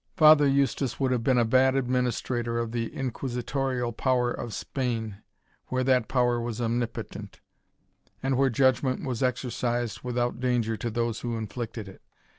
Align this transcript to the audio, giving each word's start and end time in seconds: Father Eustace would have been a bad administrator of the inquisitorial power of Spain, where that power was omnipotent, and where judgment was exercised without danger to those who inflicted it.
Father 0.17 0.47
Eustace 0.47 0.99
would 0.99 1.11
have 1.11 1.23
been 1.23 1.37
a 1.37 1.45
bad 1.45 1.75
administrator 1.75 2.57
of 2.57 2.71
the 2.71 2.91
inquisitorial 2.91 3.91
power 3.93 4.31
of 4.31 4.51
Spain, 4.51 5.17
where 5.67 5.83
that 5.83 6.07
power 6.07 6.41
was 6.41 6.59
omnipotent, 6.59 7.39
and 8.23 8.35
where 8.35 8.49
judgment 8.49 9.05
was 9.05 9.21
exercised 9.21 10.01
without 10.01 10.39
danger 10.39 10.75
to 10.75 10.89
those 10.89 11.19
who 11.19 11.37
inflicted 11.37 11.87
it. 11.87 12.01